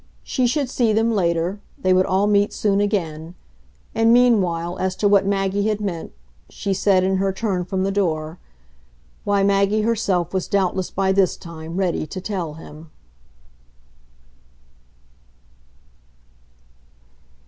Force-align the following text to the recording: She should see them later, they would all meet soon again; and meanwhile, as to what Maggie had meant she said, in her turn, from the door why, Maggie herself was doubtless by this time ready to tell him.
She 0.23 0.47
should 0.47 0.67
see 0.67 0.93
them 0.93 1.11
later, 1.11 1.59
they 1.77 1.93
would 1.93 2.07
all 2.07 2.25
meet 2.25 2.53
soon 2.53 2.81
again; 2.81 3.35
and 3.93 4.11
meanwhile, 4.11 4.79
as 4.79 4.95
to 4.95 5.07
what 5.07 5.27
Maggie 5.27 5.67
had 5.67 5.79
meant 5.79 6.11
she 6.49 6.73
said, 6.73 7.03
in 7.03 7.17
her 7.17 7.31
turn, 7.31 7.65
from 7.65 7.83
the 7.83 7.91
door 7.91 8.39
why, 9.25 9.43
Maggie 9.43 9.81
herself 9.83 10.33
was 10.33 10.47
doubtless 10.47 10.89
by 10.89 11.11
this 11.11 11.37
time 11.37 11.77
ready 11.77 12.07
to 12.07 12.19
tell 12.19 12.55
him. 12.55 12.89